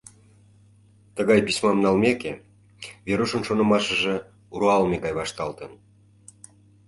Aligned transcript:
Тыгай 1.15 1.39
письмам 1.47 1.77
налмеке, 1.85 2.33
Верушын 3.05 3.41
шонымашыже 3.47 4.15
руалме 4.59 4.97
гай 5.05 5.13
вашталтын. 5.19 5.71